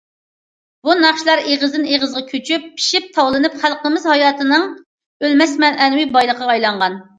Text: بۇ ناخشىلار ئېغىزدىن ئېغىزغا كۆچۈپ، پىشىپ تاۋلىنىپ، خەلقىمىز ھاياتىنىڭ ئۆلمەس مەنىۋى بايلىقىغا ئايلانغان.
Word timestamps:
بۇ 0.87 0.95
ناخشىلار 1.01 1.41
ئېغىزدىن 1.51 1.85
ئېغىزغا 1.91 2.23
كۆچۈپ، 2.31 2.65
پىشىپ 2.79 3.13
تاۋلىنىپ، 3.19 3.59
خەلقىمىز 3.65 4.09
ھاياتىنىڭ 4.15 4.67
ئۆلمەس 5.23 5.57
مەنىۋى 5.67 6.11
بايلىقىغا 6.19 6.53
ئايلانغان. 6.59 7.01